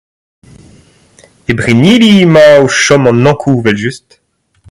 E 1.49 1.51
Brenniliz 1.57 2.17
emañ 2.25 2.53
o 2.65 2.67
chom 2.81 3.03
an 3.09 3.27
Ankoù 3.31 3.55
evel-just. 3.59 4.07